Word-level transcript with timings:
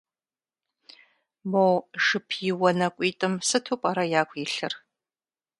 Мо 1.51 1.65
жыпиуэ 2.05 2.71
нэкӏуитӏым 2.79 3.33
сыту 3.47 3.75
пӏэрэ 3.81 4.05
ягу 4.21 4.35
илъыр? 4.43 4.73